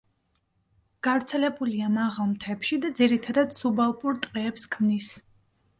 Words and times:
გავრცელებულია 1.07 1.89
მაღალ 1.99 2.31
მთებში 2.33 2.81
და 2.87 2.93
ძირითადად 3.03 3.55
სუბალპურ 3.61 4.21
ტყეებს 4.27 4.69
ქმნის. 4.77 5.17